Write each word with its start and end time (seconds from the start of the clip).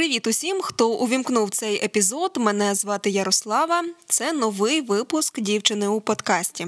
Привіт 0.00 0.26
усім, 0.26 0.60
хто 0.60 0.90
увімкнув 0.90 1.50
цей 1.50 1.84
епізод. 1.84 2.36
Мене 2.36 2.74
звати 2.74 3.10
Ярослава. 3.10 3.84
Це 4.06 4.32
новий 4.32 4.80
випуск 4.80 5.40
дівчини 5.40 5.88
у 5.88 6.00
подкасті. 6.00 6.66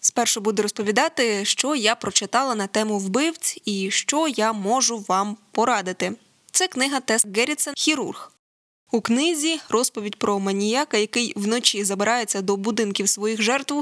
Спершу 0.00 0.40
буду 0.40 0.62
розповідати, 0.62 1.44
що 1.44 1.74
я 1.74 1.94
прочитала 1.94 2.54
на 2.54 2.66
тему 2.66 2.98
вбивць 2.98 3.58
і 3.64 3.90
що 3.90 4.28
я 4.28 4.52
можу 4.52 5.04
вам 5.08 5.36
порадити. 5.52 6.12
Це 6.52 6.68
книга 6.68 7.00
Тес 7.00 7.26
Геррітсен 7.36 7.74
Хірург. 7.76 8.32
У 8.92 9.00
книзі 9.00 9.60
розповідь 9.68 10.16
про 10.16 10.38
маніяка, 10.38 10.96
який 10.96 11.32
вночі 11.36 11.84
забирається 11.84 12.40
до 12.40 12.56
будинків 12.56 13.08
своїх 13.08 13.42
жертв. 13.42 13.74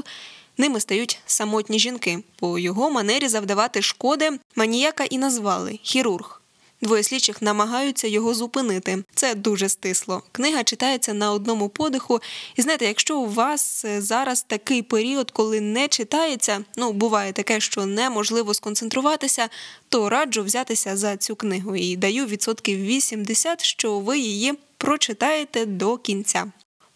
Ними 0.57 0.79
стають 0.79 1.19
самотні 1.25 1.79
жінки. 1.79 2.23
По 2.39 2.59
його 2.59 2.89
манері 2.89 3.27
завдавати 3.27 3.81
шкоди 3.81 4.39
маніяка 4.55 5.03
і 5.03 5.17
назвали 5.17 5.79
хірург. 5.83 6.40
Двоє 6.81 7.03
слідчих 7.03 7.41
намагаються 7.41 8.07
його 8.07 8.33
зупинити. 8.33 9.03
Це 9.15 9.35
дуже 9.35 9.69
стисло. 9.69 10.23
Книга 10.31 10.63
читається 10.63 11.13
на 11.13 11.31
одному 11.31 11.69
подиху. 11.69 12.21
І 12.55 12.61
знаєте, 12.61 12.85
якщо 12.85 13.19
у 13.19 13.29
вас 13.29 13.85
е, 13.85 14.01
зараз 14.01 14.43
такий 14.43 14.81
період, 14.81 15.31
коли 15.31 15.61
не 15.61 15.87
читається, 15.87 16.63
ну 16.77 16.91
буває 16.91 17.33
таке, 17.33 17.59
що 17.59 17.85
неможливо 17.85 18.53
сконцентруватися, 18.53 19.49
то 19.89 20.09
раджу 20.09 20.43
взятися 20.43 20.97
за 20.97 21.17
цю 21.17 21.35
книгу 21.35 21.75
і 21.75 21.95
даю 21.95 22.25
відсотків 22.25 22.79
80, 22.79 23.63
що 23.63 23.99
ви 23.99 24.19
її 24.19 24.53
прочитаєте 24.77 25.65
до 25.65 25.97
кінця. 25.97 26.51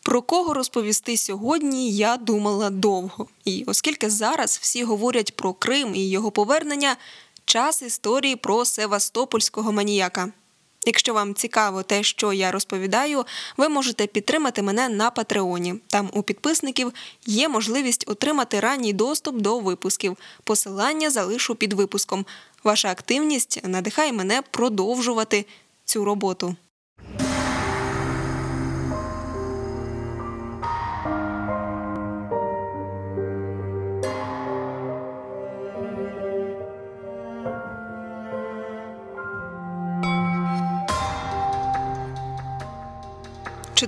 Про 0.05 0.21
кого 0.21 0.53
розповісти 0.53 1.17
сьогодні, 1.17 1.91
я 1.91 2.17
думала 2.17 2.69
довго. 2.69 3.27
І 3.45 3.63
оскільки 3.67 4.09
зараз 4.09 4.59
всі 4.61 4.83
говорять 4.83 5.35
про 5.35 5.53
Крим 5.53 5.95
і 5.95 6.09
його 6.09 6.31
повернення, 6.31 6.95
час 7.45 7.81
історії 7.81 8.35
про 8.35 8.65
Севастопольського 8.65 9.71
маніяка. 9.71 10.31
Якщо 10.85 11.13
вам 11.13 11.33
цікаво 11.33 11.83
те, 11.83 12.03
що 12.03 12.33
я 12.33 12.51
розповідаю, 12.51 13.25
ви 13.57 13.69
можете 13.69 14.07
підтримати 14.07 14.61
мене 14.61 14.89
на 14.89 15.11
Патреоні. 15.11 15.75
Там 15.87 16.09
у 16.13 16.23
підписників 16.23 16.93
є 17.25 17.49
можливість 17.49 18.03
отримати 18.07 18.59
ранній 18.59 18.93
доступ 18.93 19.35
до 19.35 19.59
випусків. 19.59 20.17
Посилання 20.43 21.09
залишу 21.09 21.55
під 21.55 21.73
випуском. 21.73 22.25
Ваша 22.63 22.91
активність 22.91 23.61
надихає 23.63 24.13
мене 24.13 24.41
продовжувати 24.51 25.45
цю 25.85 26.05
роботу. 26.05 26.55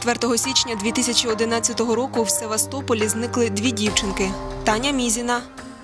4 0.07 0.37
січня 0.37 0.75
2011 0.75 1.79
року 1.79 2.23
в 2.23 2.29
Севастополі 2.29 3.07
зникли 3.07 3.49
дві 3.49 3.71
дівчинки: 3.71 4.31
Таня 4.63 4.91
Мізіна 4.91 5.41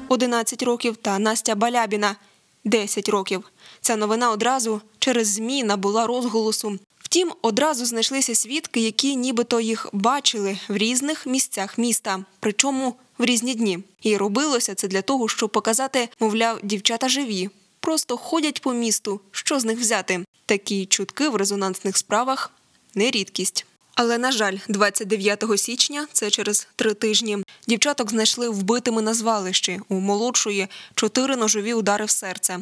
11 0.07 0.63
років 0.63 0.95
та 0.95 1.19
Настя 1.19 1.55
Балябіна 1.55 2.15
10 2.63 3.09
років. 3.09 3.43
Ця 3.81 3.95
новина 3.95 4.31
одразу 4.31 4.81
через 4.99 5.27
ЗМІ 5.27 5.63
набула 5.63 6.07
розголосу. 6.07 6.79
Втім, 6.97 7.31
одразу 7.41 7.85
знайшлися 7.85 8.35
свідки, 8.35 8.79
які 8.79 9.15
нібито 9.15 9.59
їх 9.59 9.89
бачили 9.93 10.57
в 10.67 10.77
різних 10.77 11.25
місцях 11.25 11.77
міста, 11.77 12.25
причому 12.39 12.95
в 13.17 13.25
різні 13.25 13.55
дні. 13.55 13.79
І 14.01 14.17
робилося 14.17 14.75
це 14.75 14.87
для 14.87 15.01
того, 15.01 15.27
щоб 15.27 15.49
показати, 15.49 16.09
мовляв, 16.19 16.59
дівчата 16.63 17.09
живі, 17.09 17.49
просто 17.79 18.17
ходять 18.17 18.61
по 18.61 18.73
місту. 18.73 19.19
Що 19.31 19.59
з 19.59 19.65
них 19.65 19.79
взяти? 19.79 20.25
Такі 20.45 20.85
чутки 20.85 21.29
в 21.29 21.35
резонансних 21.35 21.97
справах 21.97 22.51
не 22.95 23.11
рідкість. 23.11 23.65
Але 23.95 24.17
на 24.17 24.31
жаль, 24.31 24.57
29 24.67 25.43
січня, 25.57 26.07
це 26.13 26.29
через 26.29 26.67
три 26.75 26.93
тижні, 26.93 27.37
дівчаток 27.67 28.09
знайшли 28.09 28.49
вбитими 28.49 29.01
на 29.01 29.13
звалищі. 29.13 29.79
У 29.89 29.99
молодшої 29.99 30.67
чотири 30.95 31.35
ножові 31.35 31.73
удари 31.73 32.05
в 32.05 32.09
серце. 32.09 32.59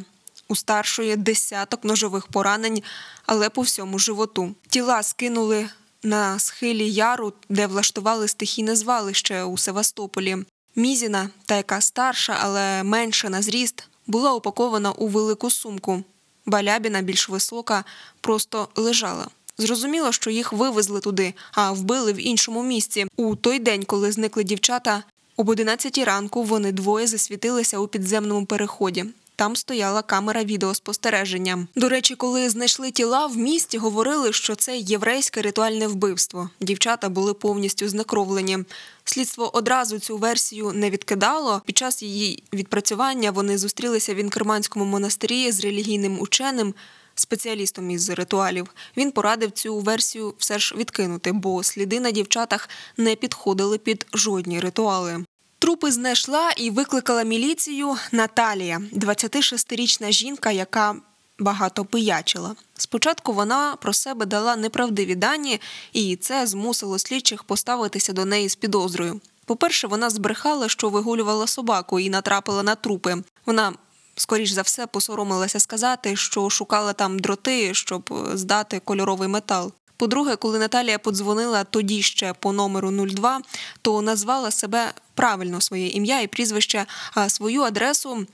У 0.47 0.55
старшої 0.55 1.15
десяток 1.15 1.83
ножових 1.83 2.27
поранень, 2.27 2.83
але 3.25 3.49
по 3.49 3.61
всьому 3.61 3.99
животу. 3.99 4.55
Тіла 4.69 5.03
скинули 5.03 5.69
на 6.03 6.39
схилі 6.39 6.91
яру, 6.91 7.33
де 7.49 7.67
влаштували 7.67 8.27
стихійне 8.27 8.75
звалище 8.75 9.43
у 9.43 9.57
Севастополі. 9.57 10.37
Мізіна, 10.75 11.29
та 11.45 11.55
яка 11.55 11.81
старша, 11.81 12.37
але 12.41 12.83
менша 12.83 13.29
на 13.29 13.41
зріст, 13.41 13.87
була 14.07 14.33
упакована 14.33 14.91
у 14.91 15.07
велику 15.07 15.49
сумку. 15.49 16.03
Балябіна, 16.45 17.01
більш 17.01 17.29
висока, 17.29 17.83
просто 18.21 18.67
лежала. 18.75 19.27
Зрозуміло, 19.61 20.11
що 20.11 20.29
їх 20.29 20.53
вивезли 20.53 20.99
туди, 20.99 21.33
а 21.51 21.71
вбили 21.71 22.13
в 22.13 22.27
іншому 22.27 22.63
місці. 22.63 23.05
У 23.17 23.35
той 23.35 23.59
день, 23.59 23.83
коли 23.83 24.11
зникли 24.11 24.43
дівчата, 24.43 25.03
об 25.37 25.49
11 25.49 25.97
ранку 25.97 26.43
вони 26.43 26.71
двоє 26.71 27.07
засвітилися 27.07 27.77
у 27.77 27.87
підземному 27.87 28.45
переході. 28.45 29.05
Там 29.35 29.55
стояла 29.55 30.01
камера 30.01 30.43
відеоспостереження. 30.43 31.67
До 31.75 31.89
речі, 31.89 32.15
коли 32.15 32.49
знайшли 32.49 32.91
тіла 32.91 33.25
в 33.25 33.37
місті, 33.37 33.77
говорили, 33.77 34.33
що 34.33 34.55
це 34.55 34.77
єврейське 34.77 35.41
ритуальне 35.41 35.87
вбивство. 35.87 36.49
Дівчата 36.59 37.09
були 37.09 37.33
повністю 37.33 37.89
знекровлені. 37.89 38.57
Слідство 39.05 39.57
одразу 39.57 39.99
цю 39.99 40.17
версію 40.17 40.71
не 40.71 40.89
відкидало. 40.89 41.61
Під 41.65 41.77
час 41.77 42.03
її 42.03 42.43
відпрацювання 42.53 43.31
вони 43.31 43.57
зустрілися 43.57 44.13
в 44.13 44.17
інкерманському 44.17 44.85
монастирі 44.85 45.51
з 45.51 45.59
релігійним 45.59 46.19
ученим 46.19 46.73
спеціалістом 47.21 47.91
із 47.91 48.09
ритуалів, 48.09 48.67
він 48.97 49.11
порадив 49.11 49.51
цю 49.51 49.77
версію 49.77 50.33
все 50.37 50.59
ж 50.59 50.75
відкинути, 50.77 51.31
бо 51.31 51.63
сліди 51.63 51.99
на 51.99 52.11
дівчатах 52.11 52.69
не 52.97 53.15
підходили 53.15 53.77
під 53.77 54.05
жодні 54.13 54.59
ритуали. 54.59 55.25
Трупи 55.59 55.91
знайшла 55.91 56.51
і 56.51 56.69
викликала 56.69 57.23
міліцію 57.23 57.95
Наталія, 58.11 58.81
26-річна 58.93 60.11
жінка, 60.11 60.51
яка 60.51 60.95
багато 61.39 61.85
пиячила. 61.85 62.55
Спочатку 62.77 63.33
вона 63.33 63.75
про 63.81 63.93
себе 63.93 64.25
дала 64.25 64.55
неправдиві 64.55 65.15
дані, 65.15 65.61
і 65.93 66.15
це 66.15 66.47
змусило 66.47 66.99
слідчих 66.99 67.43
поставитися 67.43 68.13
до 68.13 68.25
неї 68.25 68.49
з 68.49 68.55
підозрою. 68.55 69.21
По-перше, 69.45 69.87
вона 69.87 70.09
збрехала, 70.09 70.69
що 70.69 70.89
вигулювала 70.89 71.47
собаку 71.47 71.99
і 71.99 72.09
натрапила 72.09 72.63
на 72.63 72.75
трупи. 72.75 73.15
Вона 73.45 73.73
скоріш 74.15 74.51
за 74.51 74.61
все 74.61 74.87
посоромилася 74.87 75.59
сказати, 75.59 76.15
що 76.15 76.49
шукала 76.49 76.93
там 76.93 77.19
дроти, 77.19 77.73
щоб 77.73 78.13
здати 78.33 78.79
кольоровий 78.79 79.27
метал. 79.27 79.73
По-друге, 79.97 80.35
коли 80.35 80.59
Наталія 80.59 80.99
подзвонила 80.99 81.63
тоді 81.63 82.01
ще 82.01 82.33
по 82.33 82.51
номеру 82.53 82.91
02, 82.91 83.41
то 83.81 84.01
назвала 84.01 84.51
себе 84.51 84.93
правильно 85.13 85.61
своє 85.61 85.87
ім'я 85.87 86.21
і 86.21 86.27
прізвище, 86.27 86.85
а 87.13 87.29
свою 87.29 87.61
адресу 87.61 88.27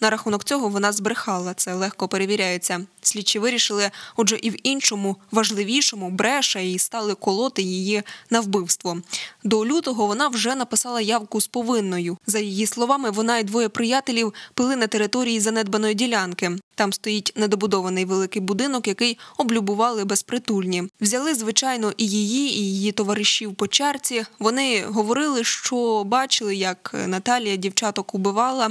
на 0.00 0.10
рахунок 0.10 0.44
цього 0.44 0.68
вона 0.68 0.92
збрехала, 0.92 1.54
це 1.54 1.74
легко 1.74 2.08
перевіряється. 2.08 2.80
Слідчі 3.02 3.38
вирішили, 3.38 3.90
отже, 4.16 4.38
і 4.42 4.50
в 4.50 4.56
іншому 4.62 5.16
важливішому 5.30 6.10
бреше 6.10 6.66
і 6.66 6.78
стали 6.78 7.14
колоти 7.14 7.62
її 7.62 8.02
на 8.30 8.40
вбивство. 8.40 8.98
До 9.44 9.66
лютого 9.66 10.06
вона 10.06 10.28
вже 10.28 10.54
написала 10.54 11.00
явку 11.00 11.40
з 11.40 11.46
повинною. 11.46 12.18
За 12.26 12.38
її 12.38 12.66
словами, 12.66 13.10
вона 13.10 13.38
і 13.38 13.44
двоє 13.44 13.68
приятелів 13.68 14.34
пили 14.54 14.76
на 14.76 14.86
території 14.86 15.40
занедбаної 15.40 15.94
ділянки. 15.94 16.58
Там 16.74 16.92
стоїть 16.92 17.32
недобудований 17.36 18.04
великий 18.04 18.42
будинок, 18.42 18.88
який 18.88 19.18
облюбували 19.36 20.04
безпритульні. 20.04 20.82
Взяли, 21.00 21.34
звичайно, 21.34 21.92
і 21.96 22.08
її, 22.08 22.50
і 22.50 22.62
її 22.62 22.92
товаришів 22.92 23.54
по 23.54 23.66
чарці. 23.66 24.24
Вони 24.38 24.84
говорили, 24.84 25.44
що 25.44 26.04
бачили, 26.04 26.56
як 26.56 26.94
Наталія 27.06 27.56
дівчаток 27.56 28.14
убивала. 28.14 28.70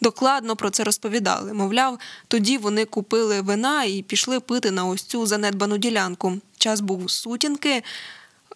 Докладно 0.00 0.56
про 0.56 0.70
це 0.70 0.84
розповідали. 0.84 1.52
Мовляв, 1.52 1.98
тоді 2.28 2.58
вони 2.58 2.84
купили 2.84 3.40
вина 3.40 3.84
і 3.84 4.02
пішли 4.02 4.40
пити 4.40 4.70
на 4.70 4.84
ось 4.84 5.02
цю 5.02 5.26
занедбану 5.26 5.78
ділянку. 5.78 6.32
Час 6.58 6.80
був 6.80 7.10
сутінки. 7.10 7.82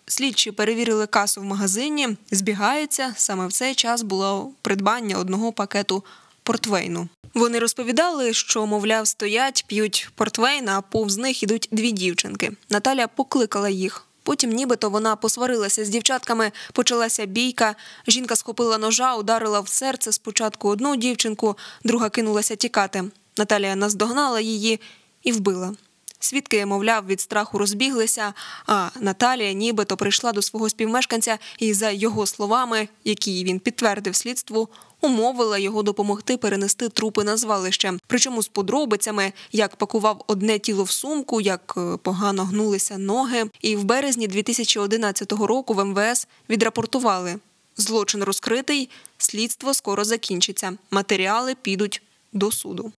Слідчі 0.06 0.50
перевірили 0.50 1.06
касу 1.06 1.40
в 1.40 1.44
магазині, 1.44 2.08
збігається 2.30 3.14
саме 3.16 3.46
в 3.46 3.52
цей 3.52 3.74
час 3.74 4.02
було 4.02 4.50
придбання 4.62 5.18
одного 5.18 5.52
пакету 5.52 6.04
портвейну. 6.42 7.08
Вони 7.34 7.58
розповідали, 7.58 8.32
що, 8.32 8.66
мовляв, 8.66 9.06
стоять, 9.06 9.64
п'ють 9.66 10.08
портвейн, 10.14 10.68
а 10.68 10.80
повз 10.80 11.16
них 11.16 11.42
ідуть 11.42 11.68
дві 11.72 11.92
дівчинки. 11.92 12.52
Наталя 12.70 13.06
покликала 13.06 13.68
їх. 13.68 14.04
Потім, 14.22 14.50
нібито 14.50 14.90
вона 14.90 15.16
посварилася 15.16 15.84
з 15.84 15.88
дівчатками, 15.88 16.52
почалася 16.72 17.26
бійка. 17.26 17.74
Жінка 18.06 18.36
схопила 18.36 18.78
ножа, 18.78 19.16
ударила 19.16 19.60
в 19.60 19.68
серце 19.68 20.12
спочатку 20.12 20.68
одну 20.68 20.96
дівчинку, 20.96 21.56
друга 21.84 22.10
кинулася 22.10 22.56
тікати. 22.56 23.04
Наталія 23.36 23.76
наздогнала 23.76 24.40
її 24.40 24.80
і 25.22 25.32
вбила. 25.32 25.74
Свідки, 26.20 26.66
мовляв, 26.66 27.06
від 27.06 27.20
страху 27.20 27.58
розбіглися. 27.58 28.34
А 28.66 28.88
Наталія 29.00 29.52
нібито 29.52 29.96
прийшла 29.96 30.32
до 30.32 30.42
свого 30.42 30.68
співмешканця 30.68 31.38
і, 31.58 31.74
за 31.74 31.90
його 31.90 32.26
словами, 32.26 32.88
які 33.04 33.44
він 33.44 33.60
підтвердив 33.60 34.16
слідству, 34.16 34.68
умовила 35.00 35.58
його 35.58 35.82
допомогти 35.82 36.36
перенести 36.36 36.88
трупи 36.88 37.24
на 37.24 37.36
звалище. 37.36 37.92
Причому 38.06 38.42
з 38.42 38.48
подробицями, 38.48 39.32
як 39.52 39.76
пакував 39.76 40.24
одне 40.26 40.58
тіло 40.58 40.84
в 40.84 40.90
сумку, 40.90 41.40
як 41.40 41.74
е, 41.76 41.96
погано 41.96 42.44
гнулися 42.44 42.98
ноги. 42.98 43.50
І 43.60 43.76
в 43.76 43.84
березні 43.84 44.26
2011 44.26 45.32
року 45.32 45.74
в 45.74 45.84
МВС 45.84 46.26
відрапортували. 46.50 47.38
Злочин 47.76 48.22
розкритий, 48.22 48.90
слідство 49.18 49.74
скоро 49.74 50.04
закінчиться. 50.04 50.72
Матеріали 50.90 51.54
підуть 51.54 52.02
до 52.32 52.50
суду. 52.50 52.92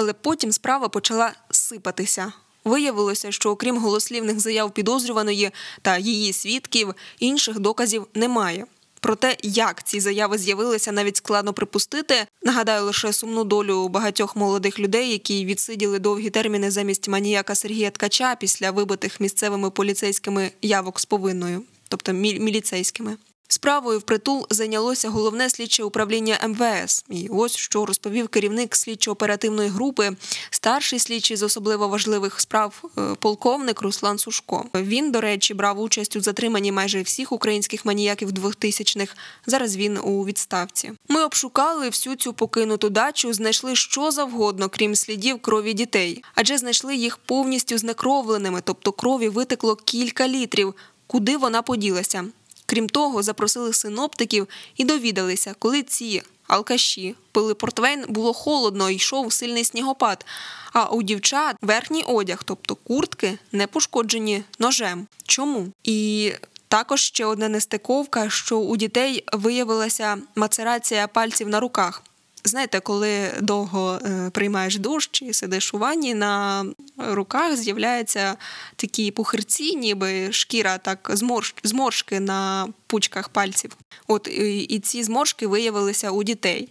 Але 0.00 0.12
потім 0.12 0.52
справа 0.52 0.88
почала 0.88 1.32
сипатися. 1.50 2.32
Виявилося, 2.64 3.32
що 3.32 3.50
окрім 3.50 3.78
голослівних 3.78 4.40
заяв 4.40 4.74
підозрюваної 4.74 5.50
та 5.82 5.98
її 5.98 6.32
свідків, 6.32 6.94
інших 7.18 7.58
доказів 7.58 8.06
немає. 8.14 8.66
Про 9.00 9.16
те, 9.16 9.36
як 9.42 9.82
ці 9.82 10.00
заяви 10.00 10.38
з'явилися, 10.38 10.92
навіть 10.92 11.16
складно 11.16 11.52
припустити. 11.52 12.26
Нагадаю 12.42 12.84
лише 12.84 13.12
сумну 13.12 13.44
долю 13.44 13.88
багатьох 13.88 14.36
молодих 14.36 14.78
людей, 14.78 15.10
які 15.10 15.44
відсиділи 15.44 15.98
довгі 15.98 16.30
терміни 16.30 16.70
замість 16.70 17.08
маніяка 17.08 17.54
Сергія 17.54 17.90
Ткача 17.90 18.34
після 18.34 18.70
вибитих 18.70 19.20
місцевими 19.20 19.70
поліцейськими 19.70 20.50
явок 20.62 21.00
з 21.00 21.04
повинною, 21.04 21.62
тобто 21.88 22.12
міліцейськими. 22.12 23.16
Справою 23.50 23.98
впритул 23.98 24.46
зайнялося 24.50 25.08
головне 25.08 25.50
слідче 25.50 25.82
управління 25.82 26.38
МВС. 26.48 27.04
І 27.10 27.28
ось 27.28 27.56
що 27.56 27.86
розповів 27.86 28.28
керівник 28.28 28.76
слідчо-оперативної 28.76 29.68
групи, 29.68 30.10
старший 30.50 30.98
слідчий 30.98 31.36
з 31.36 31.42
особливо 31.42 31.88
важливих 31.88 32.40
справ 32.40 32.82
е, 32.98 33.14
полковник 33.20 33.82
Руслан 33.82 34.18
Сушко. 34.18 34.64
Він, 34.74 35.10
до 35.12 35.20
речі, 35.20 35.54
брав 35.54 35.80
участь 35.80 36.16
у 36.16 36.20
затриманні 36.20 36.72
майже 36.72 37.02
всіх 37.02 37.32
українських 37.32 37.84
маніяків 37.84 38.30
2000-х. 38.30 39.14
Зараз 39.46 39.76
він 39.76 39.98
у 39.98 40.24
відставці. 40.24 40.92
Ми 41.08 41.24
обшукали 41.24 41.86
всю 41.86 42.16
цю 42.16 42.32
покинуту 42.32 42.88
дачу, 42.90 43.32
знайшли 43.32 43.76
що 43.76 44.10
завгодно, 44.10 44.68
крім 44.68 44.94
слідів 44.94 45.42
крові 45.42 45.72
дітей, 45.72 46.24
адже 46.34 46.58
знайшли 46.58 46.96
їх 46.96 47.16
повністю 47.16 47.78
знекровленими, 47.78 48.60
тобто 48.64 48.92
крові 48.92 49.28
витекло 49.28 49.76
кілька 49.76 50.28
літрів. 50.28 50.74
Куди 51.06 51.36
вона 51.36 51.62
поділася? 51.62 52.24
Крім 52.70 52.88
того, 52.88 53.22
запросили 53.22 53.72
синоптиків 53.72 54.48
і 54.76 54.84
довідалися, 54.84 55.54
коли 55.58 55.82
ці 55.82 56.22
алкаші 56.46 57.14
пили 57.32 57.54
портвейн, 57.54 58.04
було 58.08 58.32
холодно, 58.32 58.90
йшов 58.90 59.32
сильний 59.32 59.64
снігопад. 59.64 60.26
А 60.72 60.84
у 60.84 61.02
дівчат 61.02 61.56
верхній 61.62 62.02
одяг, 62.02 62.42
тобто 62.44 62.74
куртки, 62.74 63.38
не 63.52 63.66
пошкоджені 63.66 64.42
ножем. 64.58 65.06
Чому? 65.26 65.72
І 65.84 66.32
також 66.68 67.00
ще 67.00 67.24
одна 67.24 67.48
нестиковка, 67.48 68.30
що 68.30 68.58
у 68.58 68.76
дітей 68.76 69.24
виявилася 69.32 70.18
мацерація 70.34 71.08
пальців 71.08 71.48
на 71.48 71.60
руках. 71.60 72.02
Знаєте, 72.44 72.80
коли 72.80 73.32
довго 73.40 74.00
е, 74.04 74.30
приймаєш 74.30 74.76
душ 74.76 75.08
чи 75.12 75.32
сидиш 75.32 75.74
у 75.74 75.78
ванні, 75.78 76.14
на 76.14 76.64
руках 76.96 77.56
з'являються 77.56 78.36
такі 78.76 79.10
пухирці, 79.10 79.76
ніби 79.76 80.32
шкіра, 80.32 80.78
так 80.78 81.10
зморш, 81.14 81.54
зморшки 81.64 82.20
на 82.20 82.68
пучках 82.86 83.28
пальців. 83.28 83.76
От 84.06 84.28
і 84.68 84.80
ці 84.84 85.02
зморшки 85.02 85.46
виявилися 85.46 86.10
у 86.10 86.22
дітей. 86.22 86.68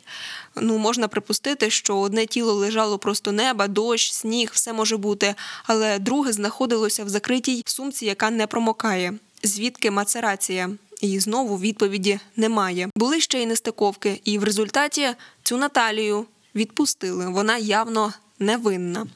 Ну, 0.56 0.78
можна 0.78 1.08
припустити, 1.08 1.70
що 1.70 1.98
одне 1.98 2.26
тіло 2.26 2.54
лежало 2.54 2.98
просто 2.98 3.32
неба, 3.32 3.68
дощ, 3.68 4.12
сніг, 4.12 4.50
все 4.54 4.74
може 4.74 4.98
бути, 4.98 5.36
але 5.64 6.00
друге 6.00 6.34
знаходилося 6.34 7.04
в 7.04 7.10
закритій 7.10 7.64
сумці, 7.66 8.06
яка 8.06 8.30
не 8.30 8.48
промокає. 8.48 9.14
Звідки 9.44 9.92
мацерація? 9.92 10.70
І 11.02 11.20
знову 11.20 11.58
відповіді 11.58 12.20
немає. 12.36 12.90
Були 12.96 13.22
ще 13.22 13.42
й 13.42 13.46
нестиковки, 13.46 14.22
і 14.24 14.38
в 14.38 14.44
результаті 14.44 15.08
цю 15.44 15.58
Наталію 15.58 16.26
відпустили. 16.56 17.30
Вона 17.30 17.58
явно 17.58 18.14
невинна. 18.40 19.08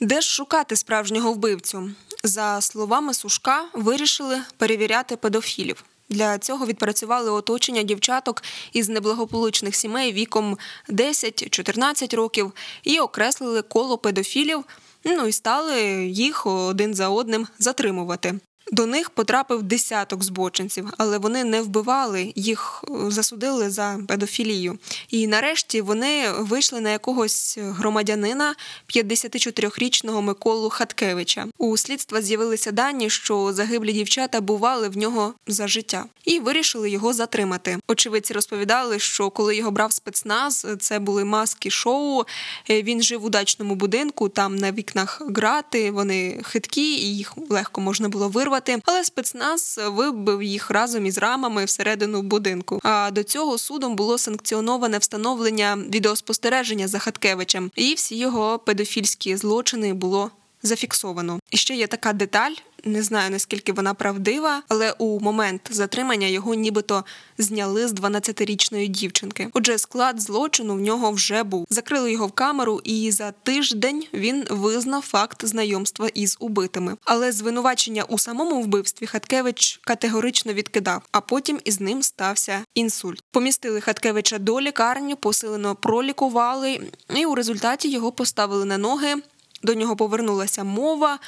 Де 0.00 0.20
ж 0.20 0.28
шукати 0.28 0.76
справжнього 0.76 1.32
вбивцю? 1.32 1.90
За 2.24 2.60
словами 2.60 3.14
Сушка, 3.14 3.64
вирішили 3.72 4.40
перевіряти 4.56 5.16
педофілів. 5.16 5.84
Для 6.08 6.38
цього 6.38 6.66
відпрацювали 6.66 7.30
оточення 7.30 7.82
дівчаток 7.82 8.42
із 8.72 8.88
неблагополучних 8.88 9.76
сімей 9.76 10.12
віком 10.12 10.58
10-14 10.88 12.16
років 12.16 12.52
і 12.82 13.00
окреслили 13.00 13.62
коло 13.62 13.98
педофілів, 13.98 14.64
Ну 15.04 15.26
і 15.26 15.32
стали 15.32 16.06
їх 16.06 16.46
один 16.46 16.94
за 16.94 17.08
одним 17.08 17.46
затримувати. 17.58 18.34
До 18.70 18.86
них 18.86 19.10
потрапив 19.10 19.62
десяток 19.62 20.24
збочинців, 20.24 20.88
але 20.98 21.18
вони 21.18 21.44
не 21.44 21.62
вбивали, 21.62 22.32
їх 22.36 22.84
е, 22.84 23.10
засудили 23.10 23.70
за 23.70 23.98
педофілію. 24.08 24.78
І 25.10 25.26
нарешті 25.26 25.80
вони 25.80 26.32
вийшли 26.38 26.80
на 26.80 26.90
якогось 26.90 27.58
громадянина 27.60 28.54
54-річного 28.88 30.22
Миколу 30.22 30.70
Хаткевича. 30.70 31.46
У 31.58 31.76
слідства 31.76 32.22
з'явилися 32.22 32.72
дані, 32.72 33.10
що 33.10 33.52
загиблі 33.52 33.92
дівчата 33.92 34.40
бували 34.40 34.88
в 34.88 34.96
нього 34.96 35.34
за 35.46 35.68
життя, 35.68 36.04
і 36.24 36.40
вирішили 36.40 36.90
його 36.90 37.12
затримати. 37.12 37.78
Очевидці 37.88 38.34
розповідали, 38.34 38.98
що 38.98 39.30
коли 39.30 39.56
його 39.56 39.70
брав 39.70 39.92
спецназ, 39.92 40.66
це 40.80 40.98
були 40.98 41.24
маски 41.24 41.70
шоу. 41.70 42.22
Е, 42.70 42.82
він 42.82 43.02
жив 43.02 43.24
у 43.24 43.30
дачному 43.30 43.74
будинку, 43.74 44.28
там 44.28 44.56
на 44.56 44.72
вікнах 44.72 45.22
грати, 45.36 45.90
вони 45.90 46.40
хиткі, 46.42 46.94
і 46.94 47.16
їх 47.16 47.34
легко 47.50 47.80
можна 47.80 48.08
було 48.08 48.28
вирвати 48.28 48.51
виїхати, 48.52 48.82
але 48.84 49.04
спецназ 49.04 49.80
вибив 49.86 50.42
їх 50.42 50.70
разом 50.70 51.06
із 51.06 51.18
рамами 51.18 51.64
всередину 51.64 52.22
будинку. 52.22 52.80
А 52.82 53.10
до 53.10 53.22
цього 53.22 53.58
судом 53.58 53.96
було 53.96 54.18
санкціоноване 54.18 54.98
встановлення 54.98 55.76
відеоспостереження 55.76 56.88
за 56.88 56.98
Хаткевичем, 56.98 57.70
і 57.76 57.94
всі 57.94 58.16
його 58.16 58.58
педофільські 58.58 59.36
злочини 59.36 59.92
було 59.92 60.30
зафіксовано. 60.62 61.40
І 61.50 61.56
ще 61.56 61.74
є 61.74 61.86
така 61.86 62.12
деталь. 62.12 62.52
Не 62.84 63.02
знаю 63.02 63.30
наскільки 63.30 63.72
вона 63.72 63.94
правдива, 63.94 64.62
але 64.68 64.92
у 64.98 65.20
момент 65.20 65.68
затримання 65.70 66.26
його 66.26 66.54
нібито 66.54 67.04
зняли 67.38 67.88
з 67.88 67.92
12-річної 67.92 68.88
дівчинки. 68.88 69.48
Отже, 69.52 69.78
склад 69.78 70.20
злочину 70.20 70.74
в 70.74 70.80
нього 70.80 71.10
вже 71.10 71.42
був. 71.42 71.66
Закрили 71.70 72.12
його 72.12 72.26
в 72.26 72.32
камеру, 72.32 72.80
і 72.84 73.10
за 73.10 73.32
тиждень 73.32 74.04
він 74.14 74.44
визнав 74.50 75.02
факт 75.02 75.44
знайомства 75.44 76.08
із 76.14 76.36
убитими. 76.40 76.96
Але 77.04 77.32
звинувачення 77.32 78.04
у 78.04 78.18
самому 78.18 78.62
вбивстві 78.62 79.06
Хаткевич 79.06 79.80
категорично 79.84 80.52
відкидав. 80.52 81.02
А 81.12 81.20
потім 81.20 81.60
із 81.64 81.80
ним 81.80 82.02
стався 82.02 82.64
інсульт. 82.74 83.22
Помістили 83.30 83.80
Хаткевича 83.80 84.38
до 84.38 84.60
лікарні, 84.60 85.14
посилено 85.14 85.74
пролікували, 85.74 86.80
і 87.16 87.26
у 87.26 87.34
результаті 87.34 87.90
його 87.90 88.12
поставили 88.12 88.64
на 88.64 88.78
ноги 88.78 89.14
до 89.62 89.74
нього 89.74 89.96
повернулася 89.96 90.64
мова, 90.64 91.18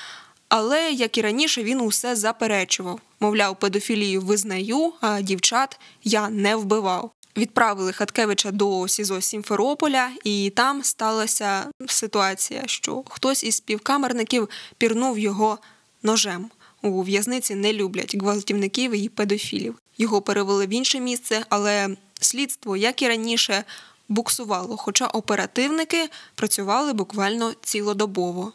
але, 0.48 0.90
як 0.90 1.18
і 1.18 1.22
раніше, 1.22 1.62
він 1.62 1.80
усе 1.80 2.16
заперечував. 2.16 3.00
Мовляв, 3.20 3.58
педофілію 3.58 4.20
визнаю, 4.20 4.92
а 5.00 5.20
дівчат 5.20 5.80
я 6.04 6.28
не 6.28 6.56
вбивав. 6.56 7.10
Відправили 7.36 7.92
Хаткевича 7.92 8.50
до 8.50 8.88
СІЗО 8.88 9.20
Сімферополя, 9.20 10.10
і 10.24 10.52
там 10.56 10.84
сталася 10.84 11.66
ситуація, 11.86 12.62
що 12.66 13.02
хтось 13.08 13.44
із 13.44 13.56
співкамерників 13.56 14.48
пірнув 14.78 15.18
його 15.18 15.58
ножем. 16.02 16.50
У 16.82 17.02
в'язниці 17.02 17.54
не 17.54 17.72
люблять 17.72 18.16
гвалтівників 18.16 18.92
і 18.92 19.08
педофілів. 19.08 19.74
Його 19.98 20.22
перевели 20.22 20.66
в 20.66 20.68
інше 20.68 21.00
місце, 21.00 21.44
але 21.48 21.96
слідство, 22.20 22.76
як 22.76 23.02
і 23.02 23.08
раніше, 23.08 23.64
буксувало, 24.08 24.76
хоча 24.76 25.06
оперативники 25.06 26.11
працювали 26.34 26.92
буквально 26.92 27.52
цілодобово. 27.62 28.52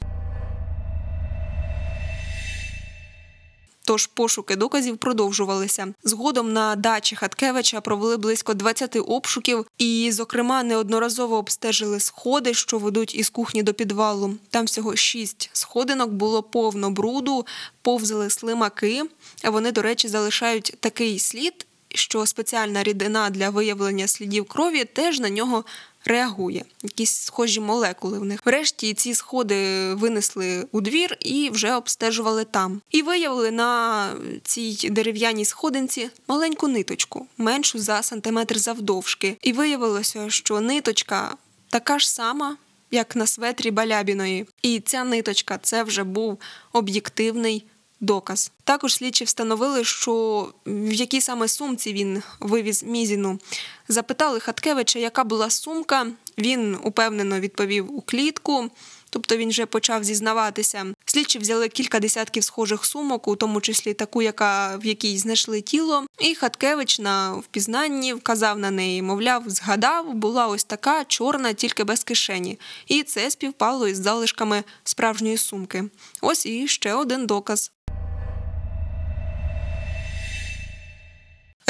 Тож 3.89 4.07
пошуки 4.07 4.55
доказів 4.55 4.97
продовжувалися. 4.97 5.93
Згодом 6.03 6.53
на 6.53 6.75
дачі 6.75 7.15
Хаткевича 7.15 7.81
провели 7.81 8.17
близько 8.17 8.53
20 8.53 8.97
обшуків, 9.07 9.65
і, 9.77 10.11
зокрема, 10.11 10.63
неодноразово 10.63 11.37
обстежили 11.37 11.99
сходи, 11.99 12.53
що 12.53 12.77
ведуть 12.77 13.15
із 13.15 13.29
кухні 13.29 13.63
до 13.63 13.73
підвалу. 13.73 14.35
Там 14.49 14.65
всього 14.65 14.95
шість 14.95 15.49
сходинок 15.53 16.09
було 16.09 16.43
повно 16.43 16.89
бруду, 16.89 17.45
повзали 17.81 18.29
слимаки. 18.29 19.03
Вони, 19.43 19.71
до 19.71 19.81
речі, 19.81 20.07
залишають 20.07 20.77
такий 20.79 21.19
слід, 21.19 21.65
що 21.95 22.25
спеціальна 22.25 22.83
рідина 22.83 23.29
для 23.29 23.49
виявлення 23.49 24.07
слідів 24.07 24.45
крові 24.45 24.85
теж 24.85 25.19
на 25.19 25.29
нього 25.29 25.65
реагує, 26.05 26.65
якісь 26.83 27.15
схожі 27.15 27.59
молекули 27.59 28.19
в 28.19 28.25
них. 28.25 28.45
Врешті 28.45 28.93
ці 28.93 29.13
сходи 29.13 29.93
винесли 29.93 30.67
у 30.71 30.81
двір 30.81 31.17
і 31.19 31.49
вже 31.49 31.75
обстежували 31.75 32.45
там. 32.45 32.81
І 32.91 33.01
виявили 33.01 33.51
на 33.51 34.11
цій 34.43 34.89
дерев'яній 34.89 35.45
сходинці 35.45 36.09
маленьку 36.27 36.67
ниточку, 36.67 37.27
меншу 37.37 37.79
за 37.79 38.01
сантиметр 38.01 38.59
завдовжки. 38.59 39.37
І 39.41 39.53
виявилося, 39.53 40.29
що 40.29 40.59
ниточка 40.59 41.35
така 41.69 41.99
ж 41.99 42.09
сама. 42.09 42.57
Як 42.91 43.15
на 43.15 43.27
светрі 43.27 43.71
Балябіної, 43.71 44.45
і 44.61 44.79
ця 44.79 45.03
ниточка 45.03 45.59
це 45.61 45.83
вже 45.83 46.03
був 46.03 46.39
об'єктивний 46.73 47.65
доказ. 47.99 48.51
Також 48.63 48.93
слідчі 48.93 49.23
встановили, 49.23 49.83
що 49.83 50.47
в 50.65 50.93
якій 50.93 51.21
саме 51.21 51.47
сумці 51.47 51.93
він 51.93 52.23
вивіз 52.39 52.83
мізіну. 52.83 53.39
Запитали 53.87 54.39
Хаткевича, 54.39 54.99
яка 54.99 55.23
була 55.23 55.49
сумка. 55.49 56.07
Він 56.37 56.77
упевнено 56.83 57.39
відповів 57.39 57.95
у 57.97 58.01
клітку. 58.01 58.69
Тобто 59.09 59.37
він 59.37 59.49
вже 59.49 59.65
почав 59.65 60.03
зізнаватися. 60.03 60.85
Слідчі 61.05 61.39
взяли 61.39 61.69
кілька 61.69 61.99
десятків 61.99 62.43
схожих 62.43 62.85
сумок, 62.85 63.27
у 63.27 63.35
тому 63.35 63.61
числі 63.61 63.93
таку, 63.93 64.21
яка 64.21 64.77
в 64.77 64.85
якій 64.85 65.17
знайшли 65.17 65.61
тіло. 65.61 66.05
І 66.19 66.35
Хаткевич 66.35 66.99
на 66.99 67.33
впізнанні 67.33 68.13
вказав 68.13 68.59
на 68.59 68.71
неї, 68.71 69.01
мовляв, 69.01 69.43
згадав, 69.47 70.13
була 70.13 70.47
ось 70.47 70.63
така 70.63 71.05
чорна, 71.05 71.53
тільки 71.53 71.83
без 71.83 72.03
кишені. 72.03 72.59
І 72.87 73.03
це 73.03 73.31
співпало 73.31 73.87
із 73.87 73.97
залишками 73.97 74.63
справжньої 74.83 75.37
сумки. 75.37 75.83
Ось 76.21 76.45
і 76.45 76.67
ще 76.67 76.93
один 76.93 77.25
доказ. 77.25 77.71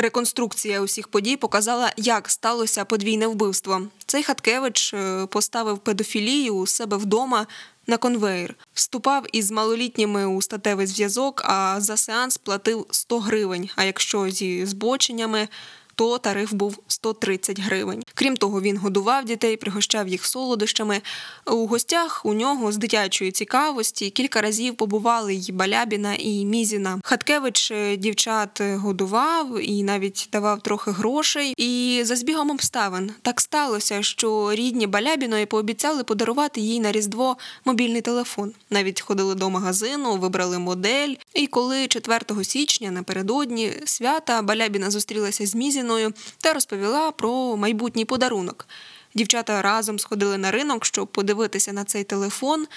Реконструкція 0.02 0.82
усіх 0.82 1.08
подій 1.08 1.38
показала, 1.38 1.94
як 1.98 2.30
сталося 2.30 2.86
подвійне 2.86 3.28
вбивство. 3.28 3.82
Цей 4.06 4.24
Хаткевич 4.24 4.94
е, 4.94 5.26
поставив 5.26 5.80
педофілію 5.80 6.56
у 6.56 6.68
себе 6.68 6.98
вдома 6.98 7.48
на 7.88 7.98
конвейер, 7.98 8.56
вступав 8.74 9.26
із 9.32 9.52
малолітніми 9.52 10.26
у 10.26 10.42
статевий 10.42 10.88
зв'язок, 10.88 11.42
а 11.46 11.82
за 11.82 11.98
сеанс 11.98 12.38
платив 12.38 12.86
100 12.92 13.20
гривень. 13.20 13.70
А 13.76 13.84
якщо 13.84 14.30
зі 14.30 14.66
збоченнями 14.66 15.48
то 16.00 16.18
тариф 16.18 16.54
був 16.54 16.80
130 16.88 17.60
гривень. 17.60 18.04
Крім 18.14 18.38
того, 18.38 18.62
він 18.62 18.78
годував 18.78 19.26
дітей, 19.26 19.58
пригощав 19.58 20.08
їх 20.08 20.26
солодощами. 20.26 21.02
У 21.46 21.68
гостях 21.68 22.22
у 22.26 22.34
нього 22.34 22.72
з 22.72 22.78
дитячої 22.78 23.32
цікавості 23.32 24.10
кілька 24.10 24.42
разів 24.42 24.76
побували 24.76 25.34
й 25.34 25.52
Балябіна 25.52 26.16
і 26.16 26.46
Мізіна. 26.46 27.00
Хаткевич 27.04 27.72
е, 27.72 27.98
дівчат 27.98 28.62
годував 28.62 29.70
і 29.70 29.84
навіть 29.84 30.30
давав 30.32 30.62
трохи 30.62 30.92
грошей. 30.92 31.54
І 31.58 32.02
за 32.06 32.16
збігом 32.16 32.52
обставин 32.52 33.12
так 33.22 33.42
сталося, 33.42 34.04
що 34.04 34.52
рідні 34.54 34.88
Балябіної 34.88 35.46
пообіцяли 35.46 36.04
подарувати 36.04 36.62
їй 36.62 36.80
на 36.80 36.92
різдво 36.92 37.38
мобільний 37.66 38.02
телефон. 38.02 38.54
Навіть 38.70 39.02
ходили 39.02 39.36
до 39.36 39.50
магазину, 39.50 40.16
вибрали 40.16 40.60
модель. 40.60 41.14
І 41.34 41.48
коли 41.48 41.88
4 41.88 42.44
січня 42.44 42.92
напередодні 42.92 43.74
свята 43.86 44.42
Балябіна 44.42 44.92
зустрілася 44.92 45.46
з 45.46 45.56
Мізіною, 45.56 45.89
дівчиною 45.90 46.14
та 46.42 46.54
розповіла 46.54 47.12
про 47.12 47.58
майбутній 47.58 48.06
подарунок. 48.06 48.68
Дівчата 49.16 49.62
разом 49.62 50.00
сходили 50.00 50.38
на 50.38 50.52
ринок, 50.52 50.86
щоб 50.86 51.08
подивитися 51.08 51.74
на 51.74 51.84
цей 51.84 52.04
телефон. 52.04 52.68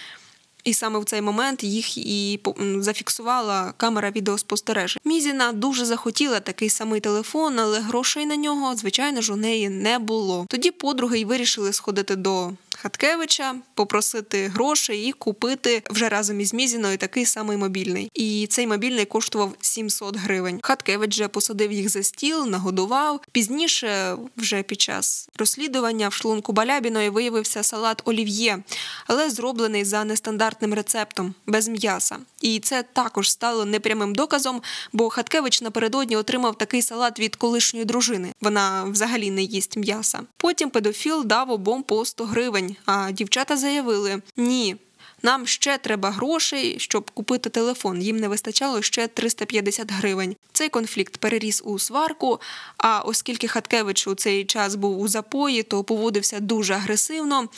І 0.65 0.75
саме 0.75 0.99
в 0.99 1.05
цей 1.05 1.21
момент 1.21 1.65
їх 1.65 1.99
і 1.99 2.41
зафіксувала 2.79 3.75
камера 3.77 4.11
відеоспостереження. 4.11 5.01
Мізіна 5.05 5.53
дуже 5.53 5.85
захотіла 5.85 6.41
такий 6.41 6.71
самий 6.71 7.01
телефон, 7.01 7.59
але 7.59 7.81
грошей 7.81 8.27
на 8.27 8.37
нього, 8.37 8.77
звичайно 8.77 9.23
ж, 9.23 9.33
у 9.33 9.37
неї 9.37 9.69
не 9.69 9.99
було. 9.99 10.47
Тоді 10.49 10.71
подруги 10.71 11.21
й 11.21 11.25
вирішили 11.25 11.73
сходити 11.73 12.17
до 12.17 12.53
Хаткевича, 12.83 13.55
попросити 13.75 14.49
грошей 14.49 15.05
і 15.05 15.13
купити 15.13 15.83
вже 15.91 16.09
разом 16.09 16.41
із 16.41 16.55
Мізіною 16.55 16.99
такий 16.99 17.27
самий 17.27 17.57
мобільний. 17.57 18.11
І 18.15 18.47
цей 18.51 18.67
мобільний 18.67 19.05
коштував 19.05 19.55
700 19.61 20.17
гривень. 20.17 20.61
Хаткевич 20.63 21.15
же 21.15 21.29
посадив 21.29 21.73
їх 21.73 21.89
за 21.89 22.03
стіл, 22.03 22.47
нагодував. 22.47 23.21
Пізніше, 23.33 24.17
вже 24.37 24.63
під 24.63 24.81
час 24.81 25.29
розслідування 25.39 26.09
в 26.09 26.13
шлунку 26.13 26.53
Балябіної 26.53 27.11
виявився 27.11 27.63
салат 27.63 28.03
олів'є, 28.05 28.63
але 29.07 29.31
зроблений 29.31 29.85
за 29.85 30.05
нестандартним 30.05 30.75
рецептом 30.75 31.35
без 31.47 31.69
м'яса. 31.69 32.19
І 32.41 32.61
це 32.61 32.85
також 32.93 33.31
стало 33.31 33.65
непрямим 33.65 34.15
доказом, 34.15 34.63
бо 34.93 35.11
Хаткевич 35.11 35.63
напередодні 35.63 36.17
отримав 36.17 36.59
такий 36.59 36.83
салат 36.83 37.21
від 37.21 37.37
колишньої 37.37 37.85
дружини. 37.85 38.33
Вона 38.41 38.85
взагалі 38.85 39.31
не 39.31 39.43
їсть 39.43 39.77
м'яса. 39.77 40.21
Потім 40.37 40.71
педофіл 40.71 41.25
дав 41.25 41.51
обом 41.51 41.83
по 41.83 42.05
100 42.05 42.25
гривень 42.25 42.72
а 42.87 43.11
дівчата 43.13 43.57
заявили: 43.57 44.23
ні. 44.37 44.77
Нам 45.23 45.47
ще 45.47 45.79
треба 45.79 46.11
грошей, 46.11 46.79
щоб 46.79 47.11
купити 47.11 47.51
телефон. 47.51 48.03
Їм 48.03 48.17
не 48.17 48.29
вистачало 48.29 48.83
ще 48.83 49.09
350 49.09 49.93
гривень. 49.93 50.37
Цей 50.53 50.69
конфлікт 50.69 51.17
переріс 51.17 51.63
у 51.65 51.79
сварку. 51.79 52.41
А 52.77 53.01
оскільки 53.01 53.49
Хаткевич 53.49 54.07
у 54.07 54.15
цей 54.15 54.45
час 54.45 54.75
був 54.75 55.01
у 55.01 55.09
запої, 55.09 55.63
то 55.63 55.85
поводився 55.85 56.41
дуже 56.41 56.75
агресивно. 56.75 57.49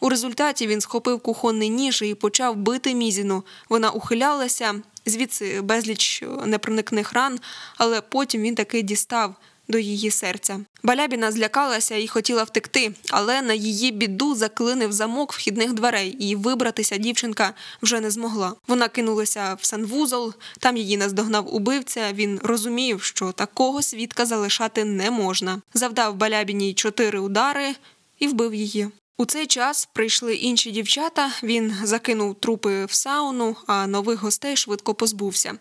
У 0.00 0.08
результаті 0.08 0.66
він 0.66 0.80
схопив 0.80 1.20
кухонний 1.20 1.70
ніж 1.70 2.02
і 2.02 2.14
почав 2.14 2.56
бити 2.56 2.94
мізіну. 2.94 3.44
Вона 3.68 3.90
ухилялася, 3.90 4.74
звідси 5.06 5.60
безліч 5.60 6.22
непроникних 6.46 7.12
ран, 7.12 7.40
але 7.76 8.00
потім 8.00 8.42
він 8.42 8.54
таки 8.54 8.82
дістав 8.82 9.34
до 9.68 9.78
її 9.78 10.10
серця. 10.10 10.60
Балябіна 10.82 11.32
злякалася 11.32 11.96
і 11.96 12.08
хотіла 12.08 12.42
втекти, 12.42 12.92
але 13.10 13.42
на 13.42 13.54
її 13.54 13.90
біду 13.90 14.34
заклинив 14.34 14.92
замок 14.92 15.32
вхідних 15.32 15.72
дверей, 15.72 16.10
і 16.10 16.36
вибратися 16.36 16.96
дівчинка 16.96 17.54
вже 17.82 18.00
не 18.00 18.10
змогла. 18.10 18.54
Вона 18.68 18.88
кинулася 18.88 19.56
в 19.60 19.64
санвузол, 19.64 20.34
там 20.58 20.76
її 20.76 20.96
наздогнав 20.96 21.54
убивця. 21.54 22.12
Він 22.12 22.40
розумів, 22.42 23.02
що 23.02 23.32
такого 23.32 23.82
свідка 23.82 24.26
залишати 24.26 24.84
не 24.84 25.10
можна. 25.10 25.62
Завдав 25.74 26.14
Балябіній 26.14 26.74
чотири 26.74 27.18
удари 27.18 27.74
і 28.18 28.28
вбив 28.28 28.54
її. 28.54 28.88
У 29.16 29.24
цей 29.24 29.46
час 29.46 29.88
прийшли 29.92 30.34
інші 30.34 30.70
дівчата. 30.70 31.30
Він 31.42 31.74
закинув 31.82 32.34
трупи 32.34 32.84
в 32.84 32.92
сауну, 32.92 33.56
а 33.66 33.86
нових 33.86 34.22
гостей 34.22 34.56
швидко 34.56 34.94
позбувся. 34.94 35.54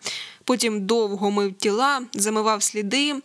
Потім 0.44 0.86
довго 0.86 1.32
мив 1.32 1.54
тіла, 1.54 2.02
замивав 2.14 2.64
сліди. 2.64 3.16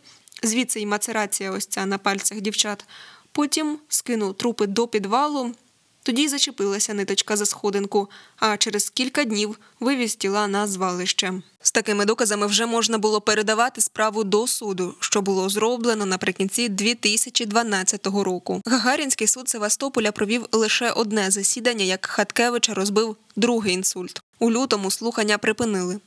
Звідси 0.42 0.80
й 0.80 0.86
мацерація 0.86 1.50
ось 1.50 1.66
ця 1.66 1.86
на 1.86 1.98
пальцях 1.98 2.40
дівчат. 2.40 2.84
Потім 3.32 3.78
скинув 3.88 4.34
трупи 4.34 4.66
до 4.66 4.88
підвалу, 4.88 5.54
тоді 6.02 6.28
зачепилася 6.28 6.94
ниточка 6.94 7.36
за 7.36 7.46
сходинку, 7.46 8.10
а 8.36 8.56
через 8.56 8.90
кілька 8.90 9.24
днів 9.24 9.58
вивіз 9.80 10.16
тіла 10.16 10.46
на 10.46 10.66
звалище. 10.66 11.42
З 11.62 11.72
такими 11.72 12.04
доказами 12.04 12.46
вже 12.46 12.66
можна 12.66 12.98
було 12.98 13.20
передавати 13.20 13.80
справу 13.80 14.24
до 14.24 14.46
суду, 14.46 14.94
що 15.00 15.22
було 15.22 15.48
зроблено 15.48 16.06
наприкінці 16.06 16.68
2012 16.68 18.06
року. 18.06 18.62
Гагарінський 18.66 19.26
суд 19.26 19.48
Севастополя 19.48 20.12
провів 20.12 20.46
лише 20.52 20.90
одне 20.90 21.30
засідання, 21.30 21.84
як 21.84 22.06
Хаткевича 22.06 22.74
розбив 22.74 23.16
другий 23.36 23.74
інсульт. 23.74 24.20
У 24.38 24.50
лютому 24.50 24.90
слухання 24.90 25.38
припинили. 25.38 26.00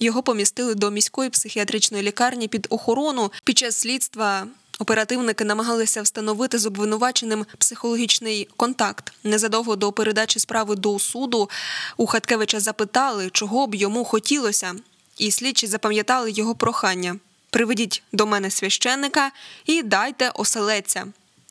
Його 0.00 0.22
помістили 0.22 0.74
до 0.74 0.90
міської 0.90 1.30
психіатричної 1.30 2.02
лікарні 2.02 2.48
під 2.48 2.66
охорону. 2.70 3.32
Під 3.44 3.58
час 3.58 3.76
слідства 3.76 4.46
оперативники 4.78 5.44
намагалися 5.44 6.02
встановити 6.02 6.58
з 6.58 6.66
обвинуваченим 6.66 7.46
психологічний 7.58 8.48
контакт. 8.56 9.12
Незадовго 9.24 9.76
до 9.76 9.92
передачі 9.92 10.38
справи 10.38 10.76
до 10.76 10.98
суду 10.98 11.50
у 11.96 12.06
Хаткевича 12.06 12.60
запитали, 12.60 13.30
чого 13.32 13.66
б 13.66 13.74
йому 13.74 14.04
хотілося, 14.04 14.74
і 15.18 15.30
слідчі 15.30 15.66
запам'ятали 15.66 16.30
його 16.30 16.54
прохання: 16.54 17.16
приведіть 17.50 18.02
до 18.12 18.26
мене 18.26 18.50
священника 18.50 19.30
і 19.66 19.82
дайте 19.82 20.30
оселеця. 20.34 21.06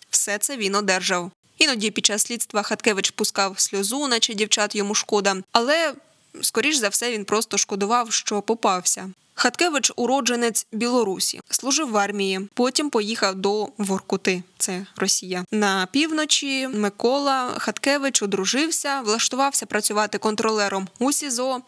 Все 0.09 0.37
це 0.37 0.57
він 0.57 0.75
одержав. 0.75 1.31
Іноді 1.57 1.91
під 1.91 2.05
час 2.05 2.21
слідства 2.21 2.63
Хаткевич 2.63 3.11
пускав 3.11 3.59
сльозу, 3.59 4.07
наче 4.07 4.33
дівчат 4.33 4.75
йому 4.75 4.95
шкода, 4.95 5.35
але 5.51 5.93
скоріш 6.41 6.75
за 6.75 6.89
все, 6.89 7.11
він 7.11 7.25
просто 7.25 7.57
шкодував, 7.57 8.11
що 8.11 8.41
попався. 8.41 9.09
Хаткевич 9.39 9.91
уродженець 9.95 10.67
Білорусі, 10.71 11.41
служив 11.49 11.89
в 11.89 11.97
армії. 11.97 12.39
Потім 12.53 12.89
поїхав 12.89 13.35
до 13.35 13.67
Воркути, 13.77 14.43
це 14.57 14.85
Росія. 14.95 15.45
На 15.51 15.87
півночі 15.91 16.67
Микола 16.67 17.55
Хаткевич 17.57 18.21
одружився, 18.21 19.01
влаштувався 19.01 19.65
працювати 19.65 20.17
контролером 20.17 20.87
у 20.99 21.11
СІЗО, 21.11 21.61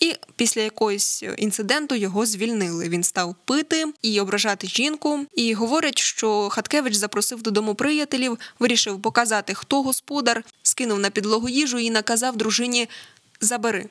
і 0.00 0.14
після 0.36 0.60
якогось 0.60 1.24
інциденту 1.38 1.94
його 1.94 2.26
звільнили. 2.26 2.88
Він 2.88 3.02
став 3.02 3.34
пити 3.44 3.84
і 4.02 4.20
ображати 4.20 4.66
жінку. 4.66 5.20
І 5.34 5.54
говорять, 5.54 5.98
що 5.98 6.48
Хаткевич 6.48 6.94
запросив 6.94 7.42
додому 7.42 7.74
приятелів, 7.74 8.38
вирішив 8.58 9.02
показати, 9.02 9.54
хто 9.54 9.82
господар, 9.82 10.44
скинув 10.62 10.98
на 10.98 11.10
підлогу 11.10 11.48
їжу 11.48 11.78
і 11.78 11.90
наказав 11.90 12.36
дружині 12.36 12.88
забери. 13.40 13.88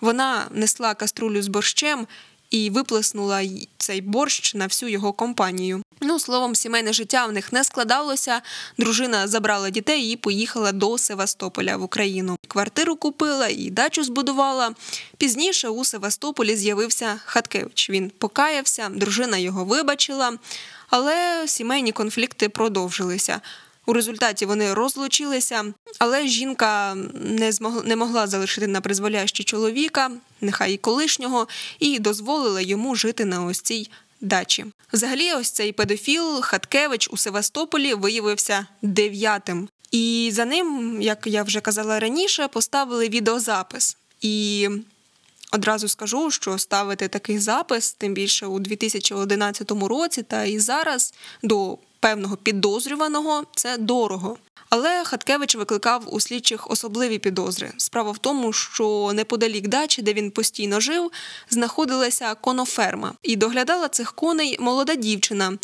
Вона 0.00 0.46
несла 0.50 0.94
каструлю 0.94 1.42
з 1.42 1.48
борщем 1.48 2.06
і 2.52 2.70
виплеснула 2.70 3.42
цей 3.78 4.00
борщ 4.00 4.54
на 4.54 4.66
всю 4.66 4.90
його 4.90 5.12
компанію. 5.12 5.82
Ну, 6.00 6.18
словом, 6.18 6.54
сімейне 6.54 6.92
життя 6.92 7.26
в 7.26 7.32
них 7.32 7.52
не 7.52 7.64
складалося. 7.64 8.40
Дружина 8.78 9.28
забрала 9.28 9.70
дітей 9.70 10.12
і 10.12 10.16
поїхала 10.16 10.72
до 10.72 10.98
Севастополя 10.98 11.76
в 11.76 11.82
Україну. 11.82 12.36
Квартиру 12.48 12.96
купила 12.96 13.48
і 13.48 13.70
дачу 13.70 14.04
збудувала. 14.04 14.74
Пізніше 15.16 15.68
у 15.68 15.84
Севастополі 15.84 16.56
з'явився 16.56 17.20
Хаткевич. 17.24 17.90
Він 17.90 18.12
покаявся, 18.18 18.88
дружина 18.88 19.38
його 19.38 19.64
вибачила, 19.64 20.38
але 20.88 21.44
сімейні 21.46 21.92
конфлікти 21.92 22.48
продовжилися. 22.48 23.40
У 23.86 23.92
результаті 23.92 24.46
вони 24.46 24.74
розлучилися, 24.74 25.64
але 25.98 26.26
жінка 26.26 26.94
не 27.14 27.52
змогла 27.52 27.82
не 27.82 27.96
могла 27.96 28.26
залишити 28.26 28.66
на 28.66 28.80
призволяще 28.80 29.44
чоловіка, 29.44 30.10
нехай 30.40 30.74
і 30.74 30.76
колишнього, 30.76 31.48
і 31.78 31.98
дозволила 31.98 32.60
йому 32.60 32.94
жити 32.94 33.24
на 33.24 33.44
ось 33.44 33.60
цій 33.60 33.90
дачі. 34.20 34.64
Взагалі, 34.92 35.32
ось 35.32 35.50
цей 35.50 35.72
педофіл 35.72 36.40
Хаткевич 36.42 37.08
у 37.12 37.16
Севастополі 37.16 37.94
виявився 37.94 38.66
дев'ятим. 38.82 39.68
І 39.90 40.30
за 40.32 40.44
ним, 40.44 40.98
як 41.02 41.26
я 41.26 41.42
вже 41.42 41.60
казала 41.60 42.00
раніше, 42.00 42.48
поставили 42.48 43.08
відеозапис. 43.08 43.96
І 44.20 44.68
одразу 45.52 45.88
скажу, 45.88 46.30
що 46.30 46.58
ставити 46.58 47.08
такий 47.08 47.38
запис, 47.38 47.92
тим 47.92 48.14
більше 48.14 48.46
у 48.46 48.58
2011 48.58 49.70
році, 49.70 50.22
та 50.22 50.44
і 50.44 50.58
зараз 50.58 51.14
до 51.42 51.78
певного 52.02 52.36
підозрюваного 52.36 53.42
це 53.54 53.78
дорого. 53.78 54.36
Але 54.70 55.04
Хаткевич 55.04 55.56
викликав 55.56 56.14
у 56.14 56.20
слідчих 56.20 56.70
особливі 56.70 57.18
підозри. 57.18 57.72
Справа 57.76 58.10
в 58.10 58.18
тому, 58.18 58.52
що 58.52 59.10
неподалік 59.14 59.68
дачі, 59.68 60.02
де 60.02 60.12
він 60.12 60.30
постійно 60.30 60.80
жив, 60.80 61.10
знаходилася 61.50 62.34
коноферма, 62.34 63.12
і 63.22 63.36
доглядала 63.36 63.88
цих 63.88 64.12
коней 64.12 64.56
молода 64.60 64.94
дівчина. 64.94 65.58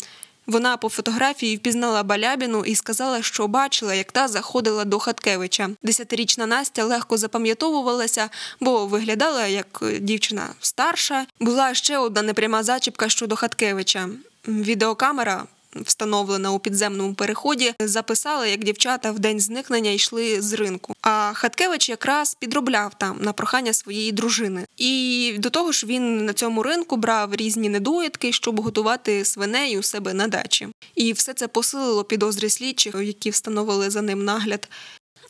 Вона 0.47 0.77
по 0.77 0.89
фотографії 0.89 1.57
впізнала 1.57 2.03
Балябіну 2.03 2.65
і 2.65 2.75
сказала, 2.75 3.21
що 3.21 3.47
бачила, 3.47 3.93
як 3.93 4.11
та 4.11 4.27
заходила 4.27 4.85
до 4.85 4.99
Хаткевича. 4.99 5.69
Десятирічна 5.83 6.45
Настя 6.45 6.85
легко 6.85 7.17
запам'ятовувалася, 7.17 8.29
бо 8.59 8.85
виглядала 8.85 9.47
як 9.47 9.83
дівчина 9.99 10.49
старша. 10.59 11.25
Була 11.39 11.73
ще 11.73 11.97
одна 11.97 12.21
непряма 12.21 12.63
зачіпка 12.63 13.09
щодо 13.09 13.35
Хаткевича. 13.35 14.09
Відеокамера 14.47 15.45
встановлена 15.75 16.51
у 16.51 16.59
підземному 16.59 17.13
переході, 17.13 17.73
записала, 17.79 18.47
як 18.47 18.63
дівчата 18.63 19.11
в 19.11 19.19
день 19.19 19.39
зникнення 19.39 19.91
йшли 19.91 20.41
з 20.41 20.53
ринку. 20.53 20.95
А 21.01 21.33
Хаткевич 21.33 21.89
якраз 21.89 22.35
підробляв 22.39 22.93
там 22.97 23.17
на 23.21 23.33
прохання 23.33 23.73
своєї 23.73 24.11
дружини. 24.11 24.65
І 24.77 25.35
до 25.39 25.49
того 25.49 25.71
ж 25.71 25.85
він 25.85 26.25
на 26.25 26.33
цьому 26.33 26.63
ринку 26.63 26.97
брав 26.97 27.35
різні 27.35 27.69
недоїдки, 27.69 28.31
щоб 28.31 28.61
готувати 28.61 29.25
свиней 29.25 29.79
у 29.79 29.83
себе 29.83 30.13
на 30.13 30.27
дачі. 30.27 30.67
І 30.95 31.13
все 31.13 31.33
це 31.33 31.47
посилило 31.47 32.03
підозри 32.03 32.49
слідчих, 32.49 32.95
які 32.95 33.29
встановили 33.29 33.89
за 33.89 34.01
ним 34.01 34.25
нагляд. 34.25 34.69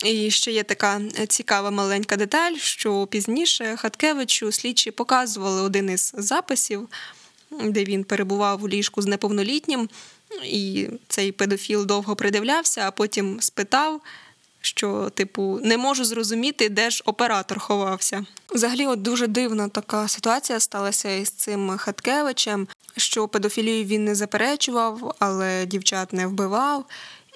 І 0.05 0.31
ще 0.31 0.51
є 0.51 0.63
така 0.63 1.01
цікава 1.27 1.71
маленька 1.71 2.15
деталь, 2.15 2.55
що 2.55 3.07
пізніше 3.07 3.75
Хаткевичу 3.77 4.51
слідчі 4.51 4.91
показували 4.91 5.61
один 5.61 5.89
із 5.89 6.13
записів, 6.17 6.89
де 7.63 7.83
він 7.83 8.03
перебував 8.03 8.63
у 8.63 8.69
ліжку 8.69 9.01
з 9.01 9.05
неповнолітнім. 9.05 9.89
І 10.43 10.87
цей 11.07 11.31
педофіл 11.31 11.85
довго 11.85 12.15
придивлявся, 12.15 12.81
а 12.87 12.91
потім 12.91 13.41
спитав, 13.41 14.01
що, 14.61 15.09
типу, 15.13 15.59
не 15.63 15.77
можу 15.77 16.05
зрозуміти, 16.05 16.69
де 16.69 16.89
ж 16.89 17.03
оператор 17.05 17.59
ховався. 17.59 18.25
Взагалі, 18.49 18.87
от 18.87 19.01
дуже 19.01 19.27
дивна 19.27 19.69
така 19.69 20.07
ситуація 20.07 20.59
сталася 20.59 21.11
із 21.11 21.29
цим 21.29 21.77
Хаткевичем, 21.77 22.67
що 22.97 23.27
педофілію 23.27 23.85
він 23.85 24.05
не 24.05 24.15
заперечував, 24.15 25.15
але 25.19 25.65
дівчат 25.65 26.13
не 26.13 26.27
вбивав, 26.27 26.85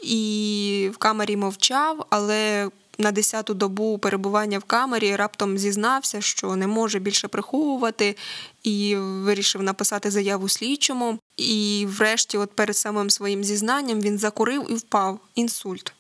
і 0.03 0.91
в 0.93 0.97
камері 0.97 1.37
мовчав, 1.37 2.05
але 2.09 2.69
на 3.03 3.11
десяту 3.11 3.53
добу 3.53 3.97
перебування 3.97 4.59
в 4.59 4.63
камері 4.63 5.15
раптом 5.15 5.57
зізнався, 5.57 6.21
що 6.21 6.55
не 6.55 6.67
може 6.67 6.99
більше 6.99 7.27
приховувати, 7.27 8.17
і 8.63 8.95
вирішив 8.95 9.63
написати 9.63 10.11
заяву 10.11 10.49
слідчому. 10.49 11.19
І, 11.37 11.85
врешті, 11.89 12.37
от 12.37 12.51
перед 12.51 12.77
самим 12.77 13.09
своїм 13.09 13.43
зізнанням, 13.43 14.01
він 14.01 14.17
закурив 14.17 14.71
і 14.71 14.73
впав 14.73 15.19
інсульт. 15.35 15.93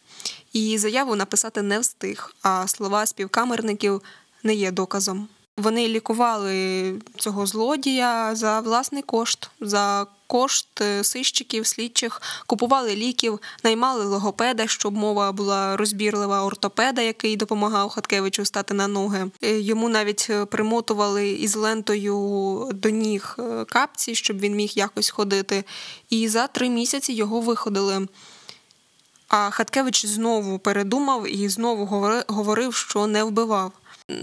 І 0.53 0.77
заяву 0.77 1.15
написати 1.15 1.61
не 1.61 1.79
встиг, 1.79 2.35
а 2.41 2.67
слова 2.67 3.05
співкамерників 3.05 4.01
не 4.43 4.55
є 4.55 4.71
доказом. 4.71 5.27
Вони 5.57 5.87
лікували 5.87 6.93
цього 7.17 7.45
злодія 7.45 8.35
за 8.35 8.59
власний 8.59 9.03
кошт, 9.03 9.49
за 9.61 10.07
кошт 10.27 10.81
е, 10.81 11.03
сищиків, 11.03 11.67
слідчих, 11.67 12.21
купували 12.47 12.95
ліків, 12.95 13.39
наймали 13.63 14.05
логопеда, 14.05 14.67
щоб 14.67 14.93
мова 14.93 15.31
була 15.31 15.77
розбірлива 15.77 16.43
ортопеда, 16.43 17.01
який 17.01 17.37
допомагав 17.37 17.89
Хаткевичу 17.89 18.45
стати 18.45 18.73
на 18.73 18.87
ноги. 18.87 19.31
Е, 19.41 19.59
йому 19.59 19.89
навіть 19.89 20.27
е, 20.29 20.45
примотували 20.45 21.29
із 21.29 21.55
лентою 21.55 22.69
до 22.73 22.89
ніг 22.89 23.37
капці, 23.69 24.15
щоб 24.15 24.39
він 24.39 24.55
міг 24.55 24.71
якось 24.75 25.09
ходити. 25.09 25.63
І 26.09 26.27
за 26.27 26.47
три 26.47 26.69
місяці 26.69 27.13
його 27.13 27.41
виходили. 27.41 28.07
А 29.27 29.49
Хаткевич 29.49 30.05
знову 30.05 30.59
передумав 30.59 31.27
і 31.27 31.49
знову 31.49 31.85
говорив, 32.27 32.73
що 32.73 33.07
не 33.07 33.23
вбивав. 33.23 33.71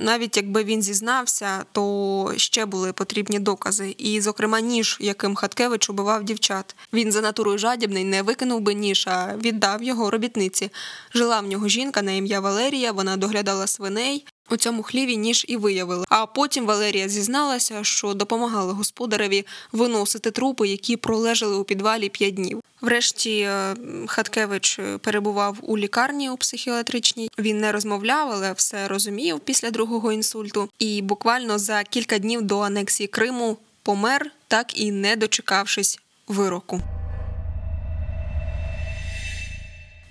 Навіть 0.02 0.36
якби 0.36 0.64
він 0.64 0.82
зізнався, 0.82 1.64
то 1.72 2.32
ще 2.36 2.66
були 2.66 2.92
потрібні 2.92 3.38
докази. 3.38 3.94
І, 3.98 4.20
зокрема, 4.20 4.60
ніж, 4.60 4.98
яким 5.00 5.34
Хаткевич 5.34 5.90
убивав 5.90 6.24
дівчат. 6.24 6.76
Він 6.92 7.12
за 7.12 7.20
натурою 7.20 7.58
жадібний 7.58 8.04
не 8.04 8.22
викинув 8.22 8.60
би 8.60 8.74
ніж, 8.74 9.06
а 9.06 9.36
віддав 9.36 9.82
його 9.82 10.10
робітниці. 10.10 10.70
Жила 11.14 11.40
в 11.40 11.46
нього 11.46 11.68
жінка 11.68 12.02
на 12.02 12.12
ім'я 12.12 12.40
Валерія, 12.40 12.92
вона 12.92 13.16
доглядала 13.16 13.66
свиней. 13.66 14.26
У 14.50 14.56
цьому 14.56 14.82
хліві 14.82 15.16
ніж 15.16 15.44
і 15.48 15.56
виявили. 15.56 16.04
А 16.08 16.26
потім 16.26 16.66
Валерія 16.66 17.08
зізналася, 17.08 17.84
що 17.84 18.14
допомагала 18.14 18.72
господареві 18.72 19.46
виносити 19.72 20.30
трупи, 20.30 20.68
які 20.68 20.96
пролежали 20.96 21.56
у 21.56 21.64
підвалі 21.64 22.08
п'ять 22.08 22.34
днів. 22.34 22.60
Врешті 22.80 23.40
е, 23.40 23.76
Хаткевич 24.06 24.80
перебував 25.00 25.56
у 25.62 25.78
лікарні 25.78 26.30
у 26.30 26.36
психіатричній. 26.36 27.30
Він 27.38 27.60
не 27.60 27.72
розмовляв, 27.72 28.30
але 28.32 28.52
все 28.52 28.88
розумів 28.88 29.40
після 29.40 29.70
другого 29.70 30.12
інсульту. 30.12 30.68
І 30.78 31.02
буквально 31.02 31.58
за 31.58 31.82
кілька 31.82 32.18
днів 32.18 32.42
до 32.42 32.60
анексії 32.60 33.06
Криму 33.06 33.56
помер, 33.82 34.30
так 34.48 34.80
і 34.80 34.92
не 34.92 35.16
дочекавшись 35.16 35.98
вироку. 36.28 36.80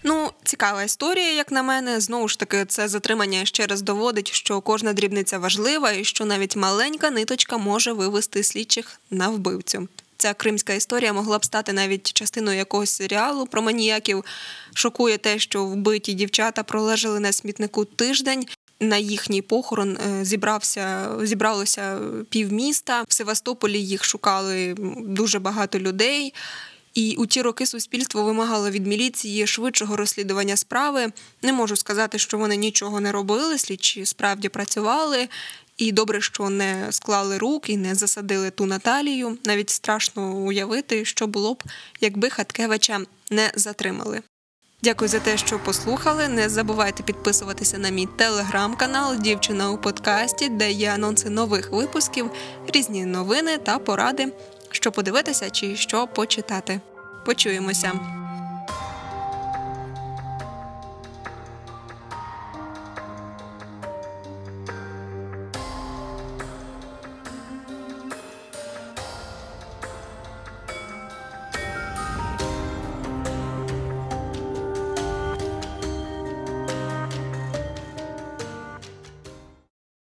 Ну, 0.03 0.31
цікава 0.43 0.83
історія, 0.83 1.33
як 1.33 1.51
на 1.51 1.63
мене. 1.63 1.99
Знову 1.99 2.27
ж 2.27 2.39
таки, 2.39 2.65
це 2.65 2.87
затримання 2.87 3.45
ще 3.45 3.67
раз 3.67 3.81
доводить, 3.81 4.31
що 4.31 4.61
кожна 4.61 4.93
дрібниця 4.93 5.37
важлива, 5.37 5.91
і 5.91 6.03
що 6.03 6.25
навіть 6.25 6.55
маленька 6.55 7.09
ниточка 7.09 7.57
може 7.57 7.93
вивести 7.93 8.43
слідчих 8.43 8.99
на 9.11 9.29
вбивцю. 9.29 9.87
Ця 10.17 10.33
кримська 10.33 10.73
історія 10.73 11.13
могла 11.13 11.37
б 11.37 11.45
стати 11.45 11.73
навіть 11.73 12.13
частиною 12.13 12.57
якогось 12.57 12.89
серіалу 12.89 13.45
про 13.45 13.61
маніяків. 13.61 14.25
Шокує 14.73 15.17
те, 15.17 15.39
що 15.39 15.65
вбиті 15.65 16.13
дівчата 16.13 16.63
пролежали 16.63 17.19
на 17.19 17.31
смітнику 17.31 17.85
тиждень. 17.85 18.45
На 18.79 18.97
їхній 18.97 19.41
похорон 19.41 19.97
е, 19.97 20.25
зібрався 20.25 21.09
зібралося 21.23 21.99
півміста. 22.29 23.03
В 23.07 23.13
Севастополі 23.13 23.81
їх 23.81 24.03
шукали 24.03 24.75
дуже 24.97 25.39
багато 25.39 25.79
людей. 25.79 26.33
І 26.99 27.15
у 27.15 27.25
ті 27.25 27.41
роки 27.41 27.65
суспільство 27.65 28.23
вимагало 28.23 28.69
від 28.69 28.87
міліції 28.87 29.47
швидшого 29.47 29.95
розслідування 29.95 30.55
справи. 30.55 31.11
Не 31.41 31.53
можу 31.53 31.75
сказати, 31.75 32.19
що 32.19 32.37
вони 32.37 32.55
нічого 32.55 32.99
не 32.99 33.11
робили, 33.11 33.57
слідчі 33.57 34.05
справді 34.05 34.49
працювали. 34.49 35.29
І 35.77 35.91
добре, 35.91 36.21
що 36.21 36.49
не 36.49 36.87
склали 36.91 37.37
рук 37.37 37.69
і 37.69 37.77
не 37.77 37.95
засадили 37.95 38.51
ту 38.51 38.65
Наталію. 38.65 39.37
Навіть 39.45 39.69
страшно 39.69 40.31
уявити, 40.31 41.05
що 41.05 41.27
було 41.27 41.53
б, 41.53 41.63
якби 42.01 42.29
Хаткевича 42.29 42.99
не 43.31 43.51
затримали. 43.55 44.21
Дякую 44.83 45.09
за 45.09 45.19
те, 45.19 45.37
що 45.37 45.59
послухали. 45.59 46.27
Не 46.27 46.49
забувайте 46.49 47.03
підписуватися 47.03 47.77
на 47.77 47.89
мій 47.89 48.07
телеграм-канал 48.17 49.15
Дівчина 49.15 49.71
у 49.71 49.77
подкасті, 49.77 50.49
де 50.49 50.71
є 50.71 50.91
анонси 50.91 51.29
нових 51.29 51.71
випусків, 51.71 52.31
різні 52.67 53.05
новини 53.05 53.57
та 53.57 53.79
поради 53.79 54.31
що 54.71 54.91
подивитися 54.91 55.49
чи 55.49 55.75
що 55.75 56.07
почитати. 56.07 56.79
Почуємося. 57.29 57.91